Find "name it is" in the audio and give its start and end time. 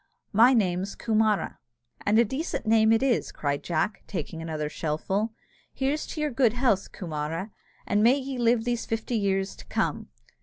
2.65-3.31